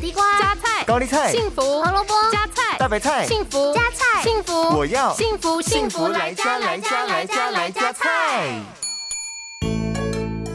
[0.00, 8.58] 地瓜、加菜、高丽菜、幸福、胡萝卜、加菜、大白菜、幸福、加菜、幸福，我要幸福幸福来加来加来加来加菜。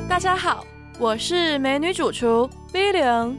[0.10, 0.66] 大家好，
[0.98, 3.38] 我是美女主厨 V 零。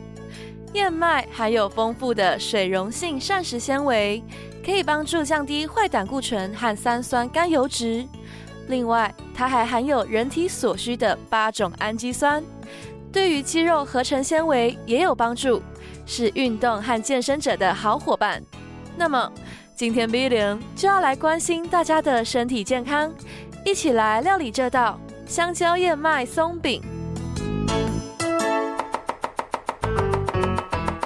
[0.74, 4.22] 燕麦含有丰富的水溶性膳食纤维，
[4.64, 8.06] 可以帮助降低坏胆固醇和三酸甘油酯。
[8.68, 12.44] 另外，它还含有人体所需的八种氨基酸，
[13.10, 15.60] 对于肌肉合成纤维也有帮助，
[16.06, 18.42] 是运动和健身者的好伙伴。
[18.96, 19.30] 那么，
[19.74, 23.12] 今天 V 零就要来关心大家的身体健康，
[23.64, 26.80] 一起来料理这道香蕉燕麦松饼。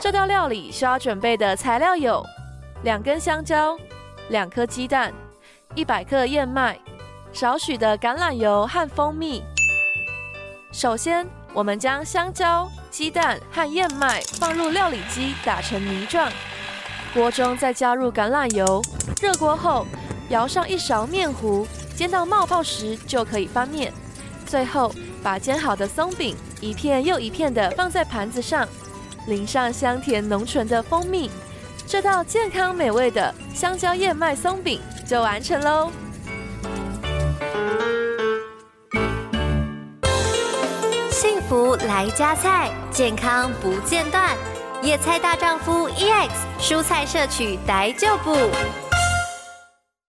[0.00, 2.24] 这道料理需要准备的材料有：
[2.82, 3.76] 两根香蕉、
[4.28, 5.12] 两颗鸡蛋、
[5.74, 6.78] 一百克燕麦、
[7.32, 9.42] 少许的橄榄油和蜂蜜。
[10.72, 16.30] 首先，我们将香蕉、鸡蛋和燕麦放入料理机打成泥状，
[17.12, 18.80] 锅中再加入橄榄油，
[19.20, 19.84] 热锅后
[20.28, 23.92] 舀上一勺面糊，煎到冒泡时就可以翻面。
[24.46, 28.66] 最后，把煎好的松饼一片又一片的放在盘子上。
[29.26, 31.30] 淋上香甜浓醇的蜂蜜，
[31.86, 35.90] 这道健康美味的香蕉燕麦松饼就完成喽！
[41.20, 44.34] 幸福来加菜，健康不间断。
[44.80, 48.34] 野菜大丈夫 EX，蔬菜摄取来就补。